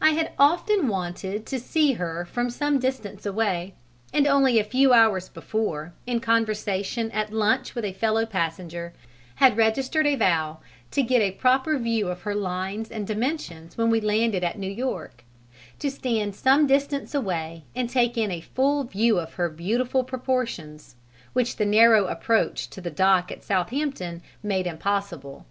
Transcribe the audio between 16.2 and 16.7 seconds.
some